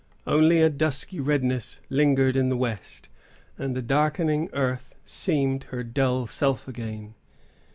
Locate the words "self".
6.25-6.67